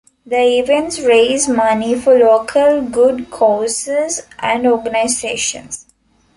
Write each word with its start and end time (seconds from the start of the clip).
The 0.25 0.57
events 0.57 0.99
raise 0.99 1.47
money 1.47 1.93
for 1.93 2.17
local 2.17 2.81
good 2.81 3.29
causes 3.29 4.21
and 4.39 4.65
organisations. 4.65 5.85